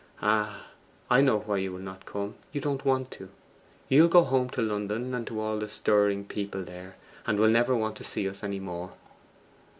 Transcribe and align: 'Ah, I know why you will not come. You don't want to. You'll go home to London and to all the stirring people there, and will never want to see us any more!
'Ah, 0.19 0.65
I 1.11 1.21
know 1.21 1.41
why 1.41 1.57
you 1.57 1.71
will 1.73 1.77
not 1.79 2.07
come. 2.07 2.33
You 2.51 2.59
don't 2.59 2.83
want 2.85 3.11
to. 3.11 3.29
You'll 3.87 4.07
go 4.07 4.23
home 4.23 4.49
to 4.49 4.61
London 4.63 5.13
and 5.13 5.27
to 5.27 5.39
all 5.39 5.59
the 5.59 5.69
stirring 5.69 6.25
people 6.25 6.63
there, 6.63 6.95
and 7.27 7.39
will 7.39 7.51
never 7.51 7.75
want 7.75 7.97
to 7.97 8.03
see 8.03 8.27
us 8.27 8.43
any 8.43 8.59
more! 8.59 8.93